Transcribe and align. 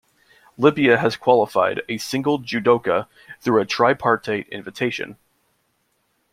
Libya 0.57 0.97
has 0.97 1.15
qualified 1.15 1.83
a 1.87 1.99
single 1.99 2.39
judoka 2.39 3.07
through 3.39 3.61
a 3.61 3.67
tripartite 3.67 4.49
invitation. 4.49 5.15